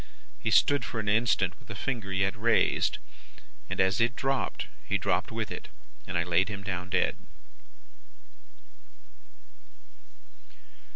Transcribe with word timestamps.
He 0.39 0.49
stood 0.49 0.83
for 0.83 0.99
an 0.99 1.07
instant 1.07 1.59
with 1.59 1.67
the 1.67 1.75
finger 1.75 2.11
yet 2.11 2.35
raised, 2.35 2.97
and 3.69 3.79
as 3.79 4.01
it 4.01 4.15
dropped, 4.15 4.65
he 4.83 4.97
dropped 4.97 5.31
with 5.31 5.51
it, 5.51 5.67
and 6.07 6.17
I 6.17 6.23
laid 6.23 6.49
him 6.49 6.63
down 6.63 6.89
dead. 6.89 7.17